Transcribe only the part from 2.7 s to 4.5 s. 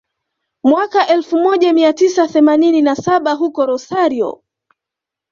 na saba huko Rosario